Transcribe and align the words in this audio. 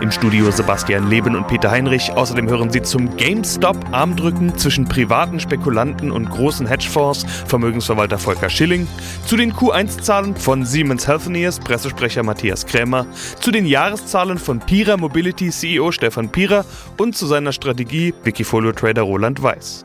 Im 0.00 0.10
Studio 0.10 0.50
Sebastian 0.50 1.08
Leben 1.08 1.36
und 1.36 1.46
Peter 1.48 1.70
Heinrich. 1.70 2.12
Außerdem 2.12 2.48
hören 2.48 2.70
Sie 2.70 2.82
zum 2.82 3.16
GameStop-Armdrücken 3.16 4.56
zwischen 4.58 4.86
privaten 4.86 5.40
Spekulanten 5.40 6.10
und 6.10 6.30
großen 6.30 6.66
Hedgefonds 6.66 7.24
Vermögensverwalter 7.46 8.18
Volker 8.18 8.50
Schilling, 8.50 8.86
zu 9.26 9.36
den 9.36 9.52
Q1-Zahlen 9.52 10.36
von 10.36 10.64
Siemens 10.64 11.06
Healthineers 11.06 11.60
Pressesprecher 11.60 12.22
Matthias 12.22 12.66
Krämer, 12.66 13.06
zu 13.40 13.50
den 13.50 13.66
Jahreszahlen 13.66 14.38
von 14.38 14.60
Pira 14.60 14.96
Mobility 14.96 15.50
CEO 15.50 15.92
Stefan 15.92 16.30
Pira 16.30 16.64
und 16.96 17.16
zu 17.16 17.26
seiner 17.26 17.52
Strategie 17.52 18.14
Wikifolio-Trader 18.24 19.02
Roland 19.02 19.42
Weiß. 19.42 19.84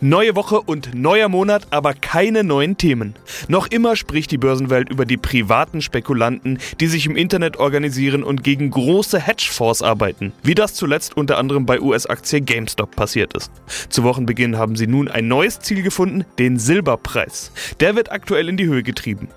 Neue 0.00 0.36
Woche 0.36 0.60
und 0.60 0.94
neuer 0.94 1.28
Monat, 1.28 1.66
aber 1.70 1.94
keine 1.94 2.44
neuen 2.44 2.76
Themen. 2.76 3.14
Noch 3.48 3.66
immer 3.66 3.96
spricht 3.96 4.30
die 4.30 4.38
Börsenwelt 4.38 4.90
über 4.90 5.04
die 5.04 5.16
privaten 5.16 5.82
Spekulanten, 5.82 6.58
die 6.80 6.86
sich 6.86 7.06
im 7.06 7.16
Internet 7.16 7.58
organisieren 7.58 8.22
und 8.22 8.42
gegen 8.42 8.70
große 8.70 9.20
Hedgefonds 9.20 9.82
arbeiten, 9.82 10.32
wie 10.42 10.54
das 10.54 10.74
zuletzt 10.74 11.16
unter 11.16 11.38
anderem 11.38 11.66
bei 11.66 11.80
US-Aktie 11.80 12.40
GameStop 12.40 12.96
passiert 12.96 13.34
ist. 13.34 13.50
Zu 13.88 14.04
Wochenbeginn 14.04 14.56
haben 14.56 14.76
sie 14.76 14.86
nun 14.86 15.08
ein 15.08 15.28
neues 15.28 15.60
Ziel 15.60 15.82
gefunden, 15.82 16.24
den 16.38 16.58
Silberpreis. 16.58 17.52
Der 17.80 17.96
wird 17.96 18.12
aktuell 18.12 18.48
in 18.48 18.56
die 18.56 18.66
Höhe 18.66 18.82
getrieben. 18.82 19.28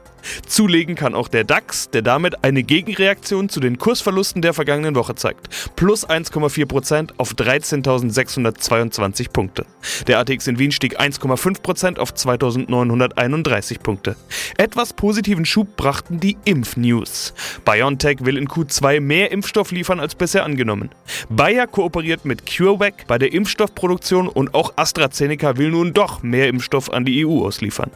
Zulegen 0.48 0.96
kann 0.96 1.16
auch 1.16 1.28
der 1.28 1.44
DAX, 1.44 1.90
der 1.90 2.02
damit 2.02 2.44
eine 2.44 2.64
Gegenreaktion 2.64 3.50
zu 3.50 3.60
den 3.60 3.78
Kursverlusten 3.78 4.42
der 4.42 4.54
vergangenen 4.54 4.96
Woche 4.96 5.16
zeigt. 5.16 5.50
Plus 5.76 6.08
1,4% 6.08 7.12
auf 7.18 7.34
13.622 7.34 9.32
Punkte. 9.32 9.66
Der 10.08 10.20
ATX 10.20 10.48
in 10.48 10.60
Wien 10.60 10.72
stieg 10.72 11.00
1,5% 11.00 11.98
auf 12.00 12.14
2.931 12.14 13.80
Punkte. 13.80 14.16
Etwas 14.58 14.94
positiven 14.94 15.46
Schub 15.46 15.76
brachten 15.76 16.20
die 16.20 16.38
Impfnews. 16.46 17.34
BioNTech 17.66 18.26
will 18.26 18.38
in 18.38 18.48
Q2 18.48 19.00
mehr 19.00 19.32
Impfstoff 19.32 19.72
liefern 19.72 20.00
als 20.00 20.16
bisher 20.16 20.44
angenommen. 20.44 20.90
Bayer 21.30 21.68
kooperiert 21.68 22.26
mit 22.26 22.46
CureVac 22.46 23.08
bei 23.08 23.18
der 23.18 23.34
Impfstoffproduktion 23.34 24.28
und 24.28 24.54
auch 24.54 24.74
AstraZeneca 24.76 25.58
will 25.58 25.72
nun 25.72 25.94
doch 25.94 26.24
mehr 26.24 26.48
Impfstoff 26.48 26.92
an 26.92 27.06
die 27.06 27.26
EU 27.26 27.46
ausliefern. 27.46 27.92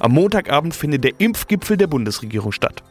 Am 0.00 0.12
Montagabend 0.12 0.74
findet 0.74 1.04
der 1.04 1.12
Impfgipfel 1.18 1.76
der 1.76 1.86
Bundesregierung 1.86 2.52
statt. 2.52 2.82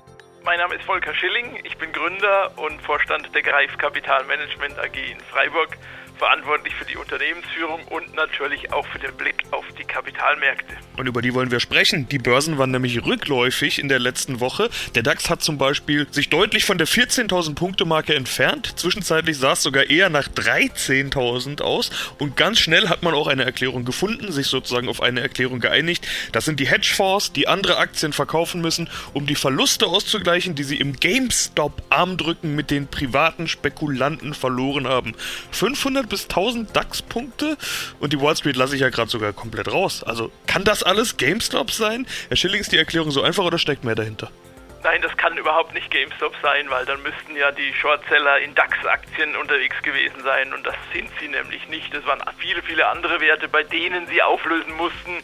Mein 0.43 0.59
Name 0.59 0.75
ist 0.75 0.83
Volker 0.85 1.13
Schilling, 1.13 1.59
ich 1.63 1.77
bin 1.77 1.91
Gründer 1.91 2.51
und 2.57 2.81
Vorstand 2.81 3.29
der 3.35 3.41
Greif 3.41 3.77
Kapitalmanagement 3.77 4.79
AG 4.79 4.95
in 4.95 5.19
Freiburg 5.29 5.77
verantwortlich 6.17 6.73
für 6.75 6.85
die 6.85 6.97
Unternehmensführung 6.97 7.83
und 7.85 8.15
natürlich 8.15 8.71
auch 8.73 8.85
für 8.87 8.99
den 8.99 9.13
Blick 9.15 9.43
auf 9.51 9.65
die 9.79 9.83
Kapitalmärkte. 9.83 10.75
Und 10.97 11.07
über 11.07 11.21
die 11.21 11.33
wollen 11.33 11.51
wir 11.51 11.59
sprechen. 11.59 12.09
Die 12.09 12.17
Börsen 12.17 12.57
waren 12.57 12.71
nämlich 12.71 13.05
rückläufig 13.05 13.79
in 13.79 13.87
der 13.87 13.99
letzten 13.99 14.39
Woche. 14.39 14.69
Der 14.95 15.03
DAX 15.03 15.29
hat 15.29 15.41
zum 15.41 15.57
Beispiel 15.57 16.07
sich 16.11 16.29
deutlich 16.29 16.65
von 16.65 16.77
der 16.77 16.87
14.000 16.87 17.55
Punkte 17.55 17.85
Marke 17.85 18.15
entfernt. 18.15 18.79
Zwischenzeitlich 18.79 19.37
sah 19.37 19.53
es 19.53 19.61
sogar 19.61 19.89
eher 19.89 20.09
nach 20.09 20.27
13.000 20.27 21.61
aus. 21.61 21.91
Und 22.17 22.35
ganz 22.35 22.59
schnell 22.59 22.89
hat 22.89 23.03
man 23.03 23.13
auch 23.13 23.27
eine 23.27 23.45
Erklärung 23.45 23.85
gefunden, 23.85 24.31
sich 24.31 24.47
sozusagen 24.47 24.89
auf 24.89 25.01
eine 25.01 25.21
Erklärung 25.21 25.59
geeinigt. 25.59 26.07
Das 26.31 26.45
sind 26.45 26.59
die 26.59 26.67
Hedgefonds, 26.67 27.31
die 27.31 27.47
andere 27.47 27.77
Aktien 27.77 28.13
verkaufen 28.13 28.61
müssen, 28.61 28.89
um 29.13 29.27
die 29.27 29.35
Verluste 29.35 29.85
auszugleichen, 29.85 30.55
die 30.55 30.63
sie 30.63 30.77
im 30.77 30.93
GameStop-Armdrücken 30.93 32.55
mit 32.55 32.71
den 32.71 32.87
privaten 32.87 33.47
Spekulanten 33.47 34.33
verloren 34.33 34.87
haben. 34.87 35.13
500 35.51 36.06
bis 36.09 36.23
1000 36.23 36.75
DAX-Punkte 36.75 37.57
und 37.99 38.13
die 38.13 38.21
Wall 38.21 38.35
Street 38.35 38.55
lasse 38.55 38.75
ich 38.75 38.81
ja 38.81 38.89
gerade 38.89 39.09
sogar 39.09 39.33
komplett 39.33 39.71
raus. 39.71 40.03
Also 40.03 40.31
kann 40.45 40.63
das 40.63 40.83
alles 40.83 41.17
GameStop 41.17 41.71
sein? 41.71 42.07
Herr 42.27 42.37
Schilling, 42.37 42.61
ist 42.61 42.71
die 42.71 42.77
Erklärung 42.77 43.11
so 43.11 43.21
einfach 43.21 43.43
oder 43.43 43.57
steckt 43.57 43.83
mehr 43.83 43.95
dahinter? 43.95 44.31
Nein, 44.89 45.01
das 45.01 45.17
kann 45.17 45.35
überhaupt 45.35 45.73
nicht 45.73 45.91
GameStop 45.91 46.33
sein, 46.41 46.69
weil 46.69 46.85
dann 46.85 47.03
müssten 47.03 47.35
ja 47.35 47.51
die 47.51 47.73
Shortseller 47.73 48.39
in 48.39 48.55
DAX-Aktien 48.55 49.35
unterwegs 49.35 49.75
gewesen 49.81 50.23
sein 50.23 50.53
und 50.53 50.65
das 50.65 50.75
sind 50.93 51.09
sie 51.19 51.27
nämlich 51.27 51.67
nicht. 51.67 51.93
Es 51.93 52.05
waren 52.05 52.23
viele, 52.37 52.63
viele 52.63 52.87
andere 52.87 53.19
Werte, 53.19 53.49
bei 53.49 53.63
denen 53.63 54.07
sie 54.07 54.21
auflösen 54.21 54.71
mussten. 54.77 55.17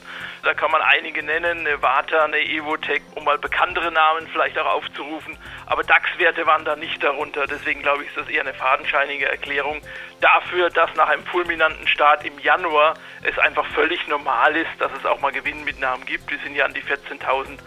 Da 0.43 0.53
kann 0.53 0.69
man 0.69 0.81
einige 0.81 1.23
nennen, 1.23 1.65
eine 1.65 1.81
Vata, 1.81 2.25
eine 2.25 2.41
Evotech, 2.41 3.03
um 3.15 3.23
mal 3.23 3.37
bekanntere 3.37 3.89
Namen 3.89 4.27
vielleicht 4.33 4.59
auch 4.59 4.65
aufzurufen. 4.65 5.37
Aber 5.65 5.83
DAX-Werte 5.83 6.45
waren 6.45 6.65
da 6.65 6.75
nicht 6.75 7.01
darunter. 7.01 7.47
Deswegen 7.47 7.83
glaube 7.83 8.03
ich, 8.03 8.09
ist 8.09 8.17
das 8.17 8.27
eher 8.27 8.41
eine 8.41 8.53
fadenscheinige 8.53 9.29
Erklärung 9.29 9.81
dafür, 10.19 10.71
dass 10.71 10.93
nach 10.95 11.07
einem 11.07 11.25
fulminanten 11.27 11.87
Start 11.87 12.25
im 12.25 12.37
Januar 12.39 12.95
es 13.21 13.39
einfach 13.39 13.65
völlig 13.67 14.05
normal 14.09 14.57
ist, 14.57 14.71
dass 14.79 14.91
es 14.91 15.05
auch 15.05 15.21
mal 15.21 15.31
Gewinnmitnahmen 15.31 16.05
gibt. 16.05 16.29
Wir 16.29 16.39
sind 16.39 16.53
ja 16.53 16.65
an 16.65 16.73
die 16.73 16.83
14.000 16.83 17.59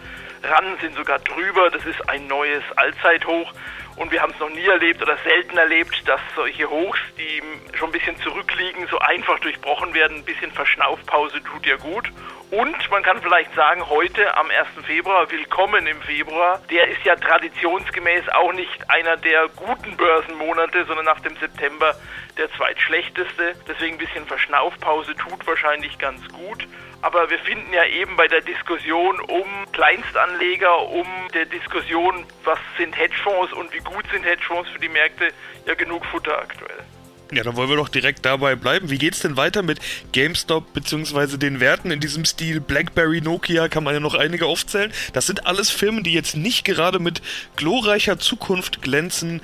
ran, 0.43 0.77
sind 0.81 0.95
sogar 0.95 1.19
drüber. 1.19 1.69
Das 1.69 1.85
ist 1.85 2.09
ein 2.09 2.27
neues 2.27 2.63
Allzeithoch. 2.75 3.53
Und 3.95 4.11
wir 4.11 4.21
haben 4.21 4.31
es 4.31 4.39
noch 4.39 4.49
nie 4.49 4.65
erlebt 4.65 5.01
oder 5.01 5.17
selten 5.23 5.57
erlebt, 5.57 6.07
dass 6.07 6.21
solche 6.35 6.69
Hochs, 6.69 6.99
die 7.17 7.41
schon 7.75 7.89
ein 7.89 7.91
bisschen 7.91 8.15
zurückliegen, 8.17 8.87
so 8.91 8.99
einfach 8.99 9.39
durchbrochen 9.39 9.93
werden. 9.95 10.17
Ein 10.17 10.25
bisschen 10.25 10.51
Verschnaufpause 10.51 11.41
tut 11.43 11.65
ja 11.65 11.77
gut. 11.77 12.11
Und 12.49 12.91
man 12.91 13.03
kann 13.03 13.21
vielleicht 13.21 13.53
sagen, 13.55 13.89
heute 13.89 14.37
am 14.37 14.49
1. 14.49 14.85
Februar, 14.85 15.29
willkommen 15.29 15.85
im 15.85 16.01
Februar, 16.01 16.61
der 16.69 16.87
ist 16.87 17.03
ja 17.03 17.17
traditionsgemäß 17.17 18.29
auch 18.29 18.53
nicht 18.53 18.89
einer 18.89 19.17
der 19.17 19.49
guten 19.49 19.97
Börsenmonate, 19.97 20.85
sondern 20.85 21.05
nach 21.05 21.19
dem 21.19 21.35
September 21.37 21.93
der 22.37 22.49
zweitschlechteste. 22.53 23.55
Deswegen 23.67 23.95
ein 23.95 23.97
bisschen 23.97 24.25
Verschnaufpause 24.27 25.13
tut 25.15 25.45
wahrscheinlich 25.45 25.97
ganz 25.97 26.25
gut. 26.29 26.65
Aber 27.01 27.29
wir 27.29 27.39
finden 27.39 27.71
ja 27.73 27.85
eben 27.85 28.15
bei 28.15 28.27
der 28.27 28.41
Diskussion 28.41 29.19
um 29.21 29.45
Kleinstanleger, 29.71 30.87
um 30.89 31.05
der 31.33 31.45
Diskussion, 31.45 32.25
was 32.43 32.59
sind 32.77 32.97
Hedgefonds 32.97 33.53
und 33.53 33.73
wie 33.73 33.79
gut 33.79 34.03
sind 34.11 34.23
Hedgefonds 34.23 34.69
für 34.69 34.79
die 34.79 34.89
Märkte, 34.89 35.29
ja 35.65 35.75
genug 35.75 36.05
Futter 36.05 36.37
aktuell. 36.39 36.83
Ja, 37.31 37.43
dann 37.43 37.57
wollen 37.57 37.69
wir 37.69 37.75
doch 37.75 37.89
direkt 37.89 38.25
dabei 38.25 38.55
bleiben. 38.55 38.89
Wie 38.89 38.97
geht's 38.97 39.19
denn 39.19 39.35
weiter 39.35 39.61
mit 39.61 39.79
GameStop 40.13 40.73
bzw. 40.73 41.37
den 41.37 41.59
Werten 41.59 41.91
in 41.91 41.99
diesem 41.99 42.23
Stil? 42.23 42.61
BlackBerry, 42.61 43.19
Nokia, 43.21 43.67
kann 43.67 43.83
man 43.83 43.93
ja 43.93 43.99
noch 43.99 44.13
einige 44.13 44.45
aufzählen. 44.45 44.93
Das 45.13 45.27
sind 45.27 45.45
alles 45.45 45.69
Firmen, 45.69 46.03
die 46.03 46.13
jetzt 46.13 46.37
nicht 46.37 46.63
gerade 46.63 46.99
mit 46.99 47.21
glorreicher 47.57 48.17
Zukunft 48.17 48.81
glänzen 48.81 49.41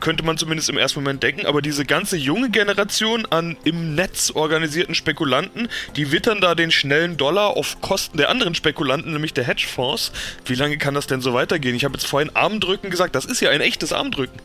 könnte 0.00 0.24
man 0.24 0.38
zumindest 0.38 0.68
im 0.68 0.78
ersten 0.78 1.00
Moment 1.00 1.22
denken, 1.22 1.46
aber 1.46 1.62
diese 1.62 1.84
ganze 1.84 2.16
junge 2.16 2.50
Generation 2.50 3.26
an 3.26 3.56
im 3.64 3.94
Netz 3.94 4.30
organisierten 4.34 4.94
Spekulanten, 4.94 5.68
die 5.96 6.12
wittern 6.12 6.40
da 6.40 6.54
den 6.54 6.70
schnellen 6.70 7.16
Dollar 7.16 7.56
auf 7.56 7.80
Kosten 7.80 8.16
der 8.18 8.28
anderen 8.28 8.54
Spekulanten, 8.54 9.12
nämlich 9.12 9.34
der 9.34 9.44
Hedgefonds. 9.44 10.12
Wie 10.44 10.54
lange 10.54 10.78
kann 10.78 10.94
das 10.94 11.06
denn 11.06 11.20
so 11.20 11.34
weitergehen? 11.34 11.74
Ich 11.74 11.84
habe 11.84 11.94
jetzt 11.94 12.06
vorhin 12.06 12.34
Armdrücken 12.34 12.90
gesagt, 12.90 13.14
das 13.14 13.24
ist 13.24 13.40
ja 13.40 13.50
ein 13.50 13.60
echtes 13.60 13.92
Armdrücken. 13.92 14.40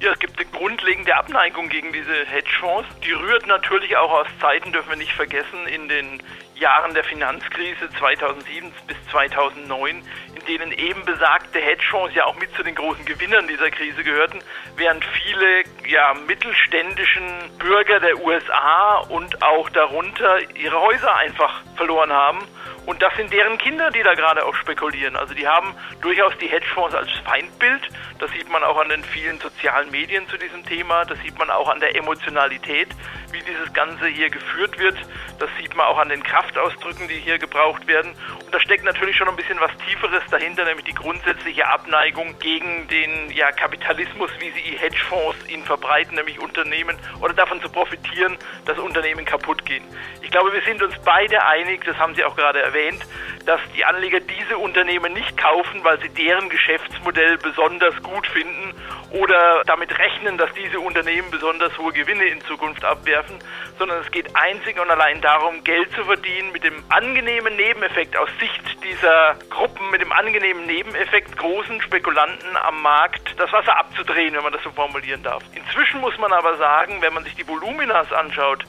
Ja, 0.00 0.12
es 0.12 0.18
gibt 0.20 0.38
eine 0.38 0.48
grundlegende 0.50 1.12
Abneigung 1.16 1.68
gegen 1.68 1.92
diese 1.92 2.24
Hedgefonds. 2.26 2.88
Die 3.04 3.10
rührt 3.10 3.48
natürlich 3.48 3.96
auch 3.96 4.12
aus 4.12 4.26
Zeiten, 4.40 4.72
dürfen 4.72 4.90
wir 4.90 4.96
nicht 4.96 5.12
vergessen, 5.12 5.66
in 5.66 5.88
den 5.88 6.22
Jahren 6.58 6.94
der 6.94 7.04
Finanzkrise 7.04 7.88
2007 7.98 8.72
bis 8.86 8.96
2009, 9.10 10.02
in 10.34 10.46
denen 10.46 10.72
eben 10.72 11.04
besagte 11.04 11.58
Hedgefonds 11.58 12.14
ja 12.14 12.24
auch 12.24 12.36
mit 12.36 12.54
zu 12.54 12.62
den 12.62 12.74
großen 12.74 13.04
Gewinnern 13.04 13.46
dieser 13.48 13.70
Krise 13.70 14.02
gehörten, 14.02 14.40
während 14.76 15.04
viele 15.04 15.62
ja, 15.88 16.14
mittelständischen 16.26 17.24
Bürger 17.58 18.00
der 18.00 18.18
USA 18.18 18.98
und 19.08 19.42
auch 19.42 19.68
darunter 19.70 20.38
ihre 20.56 20.80
Häuser 20.80 21.14
einfach 21.16 21.62
verloren 21.76 22.12
haben 22.12 22.40
und 22.88 23.02
das 23.02 23.14
sind 23.16 23.30
deren 23.30 23.58
Kinder, 23.58 23.90
die 23.90 24.02
da 24.02 24.14
gerade 24.14 24.46
auch 24.46 24.54
spekulieren. 24.54 25.14
Also 25.14 25.34
die 25.34 25.46
haben 25.46 25.74
durchaus 26.00 26.32
die 26.38 26.46
Hedgefonds 26.46 26.94
als 26.94 27.10
Feindbild. 27.22 27.86
Das 28.18 28.30
sieht 28.30 28.48
man 28.48 28.64
auch 28.64 28.78
an 28.78 28.88
den 28.88 29.04
vielen 29.04 29.38
sozialen 29.38 29.90
Medien 29.90 30.26
zu 30.30 30.38
diesem 30.38 30.64
Thema. 30.64 31.04
Das 31.04 31.18
sieht 31.20 31.38
man 31.38 31.50
auch 31.50 31.68
an 31.68 31.80
der 31.80 31.94
Emotionalität, 31.94 32.88
wie 33.30 33.42
dieses 33.42 33.74
Ganze 33.74 34.06
hier 34.06 34.30
geführt 34.30 34.78
wird. 34.78 34.96
Das 35.38 35.50
sieht 35.60 35.76
man 35.76 35.84
auch 35.84 35.98
an 35.98 36.08
den 36.08 36.22
Kraftausdrücken, 36.48 37.08
die 37.08 37.14
hier 37.14 37.38
gebraucht 37.38 37.86
werden. 37.86 38.12
Und 38.44 38.54
da 38.54 38.60
steckt 38.60 38.84
natürlich 38.84 39.16
schon 39.16 39.28
ein 39.28 39.36
bisschen 39.36 39.60
was 39.60 39.70
Tieferes 39.86 40.22
dahinter, 40.30 40.64
nämlich 40.64 40.86
die 40.86 40.94
grundsätzliche 40.94 41.66
Abneigung 41.66 42.38
gegen 42.38 42.88
den 42.88 43.30
ja, 43.30 43.52
Kapitalismus, 43.52 44.30
wie 44.38 44.50
sie 44.50 44.76
Hedgefonds 44.78 45.48
ihn 45.48 45.62
verbreiten, 45.64 46.14
nämlich 46.14 46.40
Unternehmen 46.40 46.96
oder 47.20 47.34
davon 47.34 47.60
zu 47.60 47.68
profitieren, 47.68 48.36
dass 48.64 48.78
Unternehmen 48.78 49.24
kaputt 49.24 49.64
gehen. 49.64 49.84
Ich 50.22 50.30
glaube, 50.30 50.52
wir 50.52 50.62
sind 50.62 50.82
uns 50.82 50.94
beide 51.04 51.42
einig, 51.44 51.84
das 51.84 51.96
haben 51.98 52.14
Sie 52.14 52.24
auch 52.24 52.36
gerade 52.36 52.60
erwähnt, 52.60 53.04
dass 53.46 53.60
die 53.74 53.84
Anleger 53.84 54.20
diese 54.20 54.58
Unternehmen 54.58 55.12
nicht 55.12 55.36
kaufen, 55.36 55.82
weil 55.84 56.00
sie 56.00 56.10
deren 56.10 56.48
Geschäftsmodell 56.48 57.38
besonders 57.38 57.94
gut 58.02 58.26
finden 58.26 58.74
oder 59.10 59.62
damit 59.66 59.96
rechnen, 59.98 60.36
dass 60.36 60.52
diese 60.52 60.80
Unternehmen 60.80 61.30
besonders 61.30 61.76
hohe 61.78 61.92
Gewinne 61.92 62.24
in 62.24 62.40
Zukunft 62.42 62.84
abwerfen, 62.84 63.38
sondern 63.78 64.02
es 64.02 64.10
geht 64.10 64.36
einzig 64.36 64.78
und 64.78 64.90
allein 64.90 65.20
darum, 65.22 65.64
Geld 65.64 65.90
zu 65.94 66.04
verdienen 66.04 66.37
mit 66.52 66.64
dem 66.64 66.82
angenehmen 66.88 67.56
Nebeneffekt 67.56 68.16
aus 68.16 68.28
Sicht 68.40 68.82
dieser 68.84 69.36
Gruppen, 69.50 69.90
mit 69.90 70.00
dem 70.00 70.12
angenehmen 70.12 70.66
Nebeneffekt 70.66 71.36
großen 71.36 71.80
Spekulanten 71.82 72.56
am 72.56 72.82
Markt 72.82 73.34
das 73.38 73.52
Wasser 73.52 73.76
abzudrehen, 73.76 74.34
wenn 74.34 74.42
man 74.42 74.52
das 74.52 74.62
so 74.62 74.70
formulieren 74.70 75.22
darf. 75.22 75.42
Inzwischen 75.54 76.00
muss 76.00 76.16
man 76.18 76.32
aber 76.32 76.56
sagen, 76.56 77.02
wenn 77.02 77.14
man 77.14 77.24
sich 77.24 77.34
die 77.34 77.46
Voluminas 77.46 78.12
anschaut, 78.12 78.64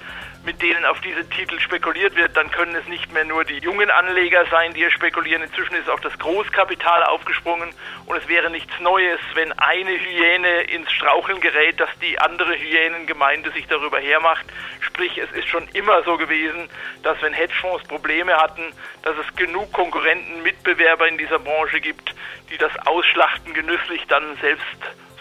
mit 0.45 0.61
denen 0.61 0.85
auf 0.85 0.99
diese 1.01 1.27
Titel 1.29 1.59
spekuliert 1.59 2.15
wird, 2.15 2.35
dann 2.35 2.49
können 2.51 2.75
es 2.75 2.87
nicht 2.87 3.11
mehr 3.11 3.25
nur 3.25 3.43
die 3.43 3.59
jungen 3.59 3.89
Anleger 3.91 4.45
sein, 4.49 4.73
die 4.73 4.79
hier 4.79 4.91
spekulieren. 4.91 5.43
Inzwischen 5.43 5.75
ist 5.75 5.89
auch 5.89 5.99
das 5.99 6.17
Großkapital 6.17 7.03
aufgesprungen 7.03 7.69
und 8.05 8.17
es 8.17 8.27
wäre 8.27 8.49
nichts 8.49 8.79
Neues, 8.79 9.19
wenn 9.35 9.51
eine 9.53 9.91
Hyäne 9.91 10.61
ins 10.63 10.91
Straucheln 10.91 11.41
gerät, 11.41 11.79
dass 11.79 11.89
die 12.01 12.19
andere 12.19 12.57
Hyänengemeinde 12.57 13.51
sich 13.51 13.67
darüber 13.67 13.99
hermacht. 13.99 14.45
Sprich, 14.81 15.17
es 15.17 15.31
ist 15.31 15.47
schon 15.47 15.67
immer 15.73 16.03
so 16.03 16.17
gewesen, 16.17 16.69
dass 17.03 17.21
wenn 17.21 17.33
Hedgefonds 17.33 17.87
Probleme 17.87 18.35
hatten, 18.37 18.63
dass 19.03 19.15
es 19.17 19.35
genug 19.35 19.73
Konkurrenten, 19.73 20.41
Mitbewerber 20.43 21.07
in 21.07 21.17
dieser 21.17 21.39
Branche 21.39 21.81
gibt, 21.81 22.15
die 22.49 22.57
das 22.57 22.71
Ausschlachten 22.85 23.53
genüsslich 23.53 24.05
dann 24.07 24.37
selbst 24.41 24.65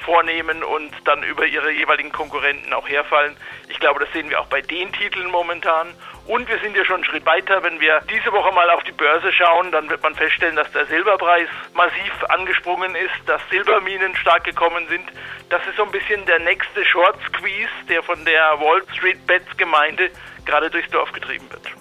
vornehmen 0.08 0.64
und 0.64 0.90
dann 1.05 1.22
über 1.22 1.44
ihre 1.44 1.70
jeweiligen 1.70 2.10
Konkurrenten 2.10 2.72
auch 2.72 2.88
herfallen. 2.88 3.37
Ich 3.69 3.78
glaube, 3.78 4.00
das 4.00 4.10
sehen 4.14 4.31
wir 4.31 4.40
auch 4.40 4.46
bei 4.46 4.62
den 4.62 4.90
Titeln 4.90 5.31
momentan. 5.31 5.88
Und 6.26 6.49
wir 6.49 6.58
sind 6.60 6.75
ja 6.75 6.84
schon 6.87 6.96
einen 6.96 7.05
Schritt 7.05 7.26
weiter. 7.26 7.62
Wenn 7.62 7.78
wir 7.78 8.00
diese 8.08 8.32
Woche 8.32 8.50
mal 8.55 8.70
auf 8.70 8.82
die 8.84 8.93
Börse 8.93 9.31
schauen, 9.32 9.70
dann 9.70 9.90
wird 9.90 10.02
man 10.02 10.14
feststellen, 10.14 10.56
dass 10.56 10.72
der 10.72 10.87
Silberpreis 10.87 11.49
massiv 11.75 12.25
angesprungen 12.31 12.94
ist, 12.94 13.28
dass 13.28 13.43
Silberminen 13.50 14.16
stark 14.16 14.44
gekommen 14.44 14.88
sind. 14.88 15.05
Das 15.50 15.60
ist 15.66 15.76
so 15.76 15.84
ein 15.84 15.90
bisschen 15.90 16.25
der 16.25 16.38
nächste 16.38 16.87
Short 16.87 17.19
Squeeze, 17.26 17.69
der 17.90 18.02
von 18.02 18.25
der 18.25 18.58
Wall 18.60 18.82
Street 18.94 19.26
Bets 19.26 19.55
Gemeinde 19.58 20.10
gerade 20.46 20.70
durchs 20.70 20.90
Dorf 20.90 21.12
getrieben 21.12 21.50
wird. 21.50 21.78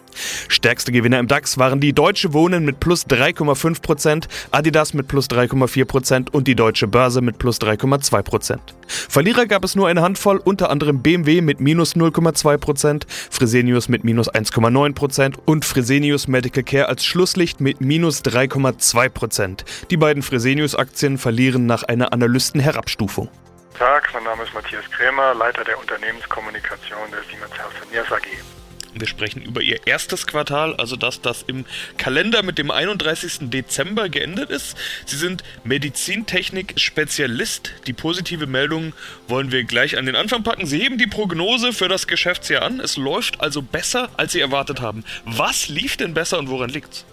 Stärkste 0.48 0.92
Gewinner 0.92 1.19
im 1.19 1.28
DAX 1.28 1.58
waren 1.58 1.80
die 1.80 1.94
Deutsche 1.94 2.34
Wohnen 2.34 2.66
mit 2.66 2.80
plus 2.80 3.06
3,5%, 3.08 4.28
Adidas 4.52 4.94
mit 4.94 5.08
plus 5.08 5.28
3,4% 5.28 6.31
und 6.31 6.48
die 6.48 6.56
Deutsche 6.56 6.88
Börse 6.88 7.22
mit 7.22 7.38
plus 7.38 7.60
3,2%. 7.60 8.60
Verlierer 8.88 9.46
gab 9.46 9.64
es 9.64 9.75
nur 9.75 9.88
eine 9.88 10.02
Handvoll, 10.02 10.38
unter 10.38 10.69
anderem 10.69 11.02
BMW 11.02 11.42
mit 11.42 11.60
minus 11.60 11.96
0,2%, 11.96 13.04
Fresenius 13.08 13.90
mit 13.90 14.04
minus 14.04 14.30
1,9% 14.31 15.36
und 15.46 15.66
Fresenius 15.66 16.28
Medical 16.28 16.63
Care 16.63 16.88
als 16.88 17.06
Schlusslicht 17.06 17.62
mit 17.62 17.81
minus 17.81 18.24
3,2%. 18.24 19.63
Die 19.90 19.98
beiden 19.98 20.24
Fresenius-Aktien 20.24 21.18
verlieren 21.18 21.66
nach 21.66 21.84
einer 21.84 22.13
Analystenherabstufung. 22.13 23.30
Tag, 23.78 24.10
mein 24.13 24.24
Name 24.24 24.44
ist 24.44 24.54
Matthias 24.54 24.90
Krämer, 24.90 25.36
Leiter 25.36 25.63
der 25.63 25.78
Unternehmenskommunikation 25.78 27.12
der 27.12 27.22
Siemens 27.30 27.54
Healthineers 27.54 28.12
AG. 28.12 28.56
Wir 28.94 29.07
sprechen 29.07 29.42
über 29.42 29.62
ihr 29.62 29.80
erstes 29.86 30.28
Quartal, 30.28 30.75
also 30.75 30.95
das, 30.95 31.22
das 31.22 31.44
im 31.44 31.66
Kalender 31.98 32.44
mit 32.44 32.57
dem 32.57 32.72
31. 32.72 33.50
Dezember 33.50 34.10
geendet 34.10 34.50
ist. 34.50 34.78
Sie 35.06 35.18
sind 35.18 35.44
Medizintechnik-Spezialist. 35.63 37.74
Die 37.88 37.94
positive 37.94 38.48
Meldung 38.48 38.94
wollen 39.28 39.51
wir 39.51 39.63
gleich 39.63 39.98
an 39.98 40.06
den 40.06 40.16
Anfang 40.16 40.44
packen. 40.44 40.66
Sie 40.66 40.80
heben 40.80 40.98
die 40.98 41.07
Prognose 41.07 41.74
für 41.74 41.88
das 41.88 42.07
Geschäftsjahr 42.07 42.63
an. 42.63 42.80
Es 42.80 42.98
läuft 42.98 43.42
also 43.42 43.62
besser, 43.62 44.10
als 44.18 44.31
Sie 44.31 44.39
erwartet 44.39 44.81
haben. 44.81 45.04
Was 45.25 45.68
lief 45.68 45.98
denn 45.98 46.13
besser 46.13 46.39
und 46.39 46.50
woran 46.50 46.69
liegt's? 46.69 47.06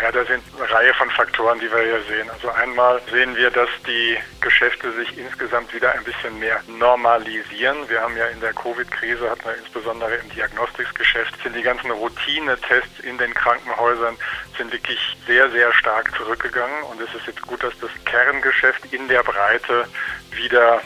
Ja, 0.00 0.10
da 0.10 0.24
sind 0.24 0.42
eine 0.56 0.70
Reihe 0.70 0.94
von 0.94 1.10
Faktoren, 1.10 1.60
die 1.60 1.70
wir 1.70 1.82
hier 1.82 2.02
sehen. 2.04 2.30
Also 2.30 2.50
einmal 2.50 3.00
sehen 3.10 3.36
wir, 3.36 3.50
dass 3.50 3.68
die 3.86 4.16
Geschäfte 4.40 4.90
sich 4.92 5.18
insgesamt 5.18 5.72
wieder 5.74 5.92
ein 5.92 6.02
bisschen 6.02 6.38
mehr 6.38 6.60
normalisieren. 6.66 7.76
Wir 7.88 8.00
haben 8.00 8.16
ja 8.16 8.26
in 8.26 8.40
der 8.40 8.54
Covid-Krise, 8.54 9.28
hatten 9.28 9.44
wir 9.44 9.56
insbesondere 9.56 10.16
im 10.16 10.30
Diagnostiksgeschäft, 10.30 11.34
sind 11.42 11.54
die 11.54 11.62
ganzen 11.62 11.90
Routinetests 11.90 13.00
in 13.00 13.18
den 13.18 13.34
Krankenhäusern 13.34 14.16
sind 14.56 14.72
wirklich 14.72 14.98
sehr, 15.26 15.50
sehr 15.50 15.72
stark 15.74 16.14
zurückgegangen. 16.16 16.82
Und 16.84 17.00
es 17.00 17.14
ist 17.14 17.26
jetzt 17.26 17.42
gut, 17.42 17.62
dass 17.62 17.78
das 17.80 17.90
Kerngeschäft 18.04 18.92
in 18.92 19.08
der 19.08 19.22
Breite 19.22 19.86
wieder 20.30 20.80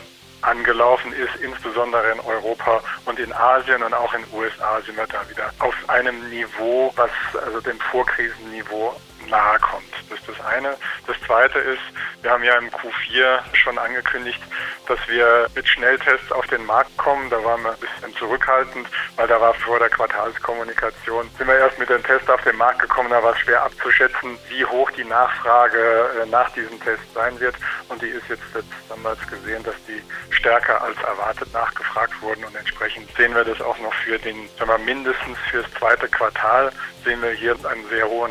angelaufen 0.46 1.12
ist, 1.12 1.36
insbesondere 1.42 2.12
in 2.12 2.20
Europa 2.20 2.80
und 3.04 3.18
in 3.18 3.32
Asien 3.32 3.82
und 3.82 3.92
auch 3.92 4.12
in 4.14 4.22
den 4.22 4.32
USA 4.34 4.80
sind 4.82 4.96
wir 4.96 5.06
da 5.06 5.28
wieder 5.28 5.50
auf 5.58 5.74
einem 5.88 6.28
Niveau, 6.30 6.92
was 6.96 7.10
also 7.44 7.60
dem 7.60 7.78
Vorkrisenniveau 7.80 8.94
nahe 9.28 9.58
kommt. 9.60 9.84
Das 10.08 10.18
ist 10.18 10.28
das 10.28 10.46
eine. 10.46 10.76
Das 11.06 11.16
zweite 11.26 11.58
ist, 11.58 11.82
wir 12.22 12.30
haben 12.30 12.44
ja 12.44 12.56
im 12.58 12.70
Q4 12.70 13.40
schon 13.52 13.78
angekündigt, 13.78 14.40
dass 14.86 14.98
wir 15.08 15.48
mit 15.54 15.68
Schnelltests 15.68 16.32
auf 16.32 16.46
den 16.46 16.64
Markt 16.66 16.96
kommen. 16.96 17.30
Da 17.30 17.42
waren 17.44 17.62
wir 17.62 17.70
ein 17.70 17.78
bisschen 17.78 18.14
zurückhaltend, 18.16 18.88
weil 19.16 19.28
da 19.28 19.40
war 19.40 19.54
vor 19.54 19.78
der 19.78 19.88
Quartalskommunikation, 19.90 21.30
sind 21.38 21.46
wir 21.46 21.58
erst 21.58 21.78
mit 21.78 21.88
den 21.88 22.02
Tests 22.02 22.28
auf 22.28 22.42
den 22.42 22.56
Markt 22.56 22.80
gekommen. 22.80 23.10
Da 23.10 23.22
war 23.22 23.32
es 23.32 23.40
schwer 23.40 23.62
abzuschätzen, 23.62 24.38
wie 24.48 24.64
hoch 24.64 24.90
die 24.92 25.04
Nachfrage 25.04 26.10
äh, 26.22 26.26
nach 26.26 26.50
diesem 26.50 26.80
Test 26.80 27.02
sein 27.14 27.38
wird. 27.40 27.54
Und 27.88 28.02
die 28.02 28.08
ist 28.08 28.28
jetzt, 28.28 28.42
damals 28.88 29.18
gesehen, 29.28 29.62
dass 29.64 29.74
die 29.86 30.02
stärker 30.30 30.80
als 30.82 30.96
erwartet 31.02 31.52
nachgefragt 31.52 32.20
wurden. 32.22 32.44
Und 32.44 32.56
entsprechend 32.56 33.08
sehen 33.16 33.34
wir 33.34 33.44
das 33.44 33.60
auch 33.60 33.78
noch 33.78 33.94
für 33.94 34.18
den, 34.18 34.48
sagen 34.58 34.70
wir, 34.70 34.78
mindestens 34.78 35.38
fürs 35.50 35.66
zweite 35.78 36.08
Quartal 36.08 36.72
sehen 37.04 37.22
wir 37.22 37.30
hier 37.30 37.56
eine 37.70 37.86
sehr 37.88 38.08
hohe 38.08 38.28